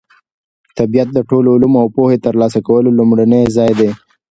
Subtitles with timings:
[0.77, 3.89] طبیعت د ټولو علومو او پوهې د ترلاسه کولو لومړنی ځای دی.